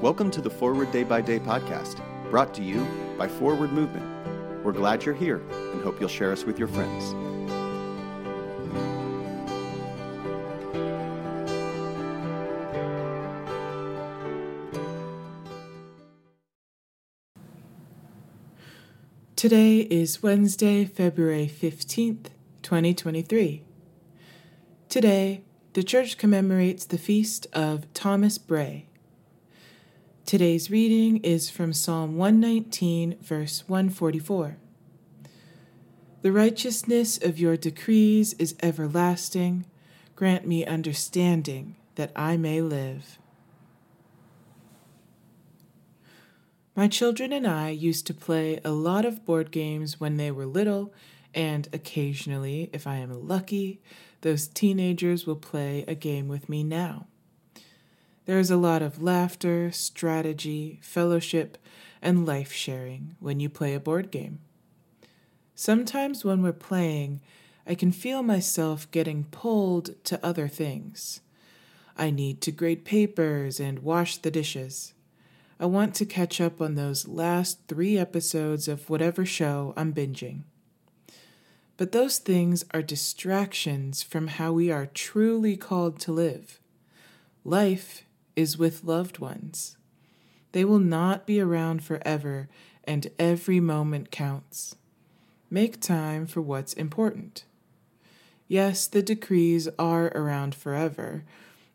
[0.00, 2.86] Welcome to the Forward Day by Day podcast, brought to you
[3.18, 4.04] by Forward Movement.
[4.64, 5.42] We're glad you're here
[5.72, 7.14] and hope you'll share us with your friends.
[19.36, 22.28] Today is Wednesday, February 15th,
[22.62, 23.62] 2023.
[24.88, 25.42] Today,
[25.74, 28.86] the church commemorates the feast of Thomas Bray.
[30.24, 34.56] Today's reading is from Psalm 119, verse 144.
[36.22, 39.66] The righteousness of your decrees is everlasting.
[40.14, 43.18] Grant me understanding that I may live.
[46.76, 50.46] My children and I used to play a lot of board games when they were
[50.46, 50.94] little,
[51.34, 53.80] and occasionally, if I am lucky,
[54.20, 57.06] those teenagers will play a game with me now.
[58.26, 61.58] There is a lot of laughter, strategy, fellowship,
[62.00, 64.38] and life sharing when you play a board game.
[65.54, 67.20] Sometimes when we're playing,
[67.66, 71.20] I can feel myself getting pulled to other things.
[71.96, 74.94] I need to grade papers and wash the dishes.
[75.60, 80.42] I want to catch up on those last three episodes of whatever show I'm binging.
[81.76, 86.60] But those things are distractions from how we are truly called to live.
[87.44, 88.04] Life
[88.36, 89.76] is with loved ones.
[90.52, 92.48] They will not be around forever,
[92.84, 94.76] and every moment counts.
[95.50, 97.44] Make time for what's important.
[98.46, 101.24] Yes, the decrees are around forever,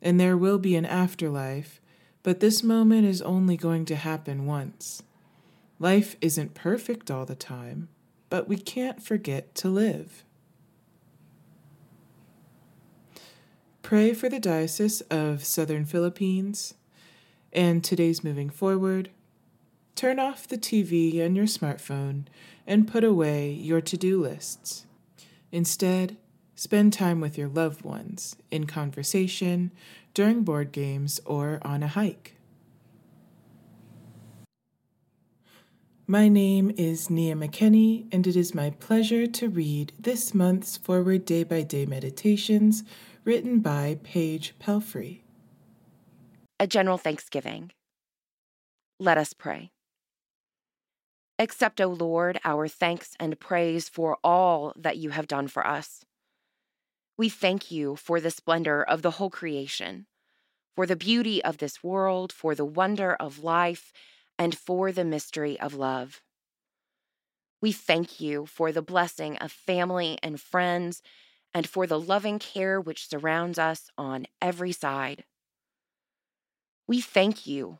[0.00, 1.80] and there will be an afterlife
[2.28, 5.02] but this moment is only going to happen once.
[5.78, 7.88] Life isn't perfect all the time,
[8.30, 10.24] but we can't forget to live.
[13.82, 16.74] Pray for the Diocese of Southern Philippines.
[17.52, 19.10] And today's moving forward.
[19.94, 22.24] Turn off the TV and your smartphone
[22.66, 24.84] and put away your to do lists.
[25.50, 26.18] Instead,
[26.54, 29.70] spend time with your loved ones in conversation,
[30.12, 32.34] during board games, or on a hike.
[36.10, 41.26] My name is Nia McKenney, and it is my pleasure to read this month's Forward
[41.26, 42.82] Day by Day Meditations
[43.26, 45.20] written by Paige Pelfrey.
[46.58, 47.72] A general thanksgiving.
[48.98, 49.70] Let us pray.
[51.38, 56.06] Accept, O Lord, our thanks and praise for all that you have done for us.
[57.18, 60.06] We thank you for the splendor of the whole creation,
[60.74, 63.92] for the beauty of this world, for the wonder of life,
[64.38, 66.22] and for the mystery of love.
[67.60, 71.02] We thank you for the blessing of family and friends,
[71.54, 75.24] and for the loving care which surrounds us on every side.
[76.88, 77.78] We thank you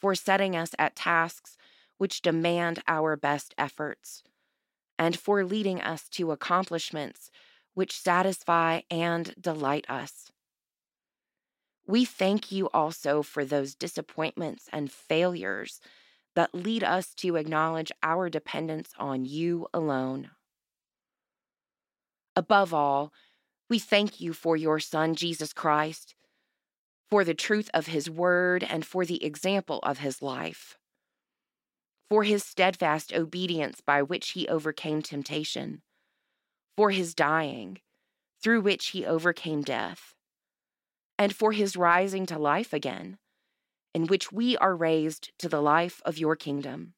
[0.00, 1.56] for setting us at tasks
[1.98, 4.22] which demand our best efforts,
[4.98, 7.30] and for leading us to accomplishments
[7.74, 10.32] which satisfy and delight us.
[11.86, 15.80] We thank you also for those disappointments and failures
[16.36, 20.30] that lead us to acknowledge our dependence on you alone.
[22.36, 23.12] Above all,
[23.68, 26.14] we thank you for your Son, Jesus Christ,
[27.10, 30.78] for the truth of his word and for the example of his life,
[32.08, 35.82] for his steadfast obedience by which he overcame temptation
[36.80, 37.78] for his dying,
[38.42, 40.14] through which he overcame death,
[41.18, 43.18] and for his rising to life again,
[43.94, 46.94] in which we are raised to the life of your kingdom.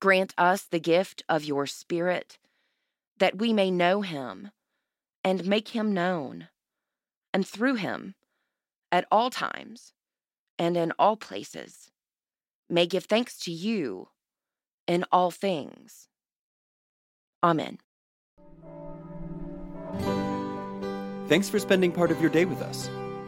[0.00, 2.38] Grant us the gift of your Spirit,
[3.18, 4.50] that we may know him
[5.22, 6.48] and make him known,
[7.32, 8.14] and through him,
[8.92, 9.92] at all times
[10.58, 11.90] and in all places,
[12.68, 14.08] may give thanks to you
[14.86, 16.08] in all things.
[17.42, 17.78] Amen.
[21.28, 22.88] Thanks for spending part of your day with us.